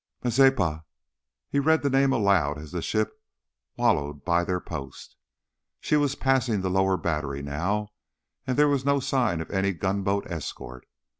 "Mazeppa," 0.23 0.83
he 1.47 1.59
read 1.59 1.83
the 1.83 1.89
name 1.91 2.11
aloud 2.11 2.57
as 2.57 2.71
the 2.71 2.81
ship 2.81 3.21
wallowed 3.77 4.25
by 4.25 4.43
their 4.43 4.59
post. 4.59 5.15
She 5.79 5.95
was 5.95 6.15
passing 6.15 6.61
the 6.61 6.71
lower 6.71 6.97
battery 6.97 7.43
now, 7.43 7.89
and 8.47 8.57
there 8.57 8.67
was 8.67 8.83
no 8.83 8.99
sign 8.99 9.41
of 9.41 9.51
any 9.51 9.73
gunboat 9.73 10.25
escort. 10.25 10.87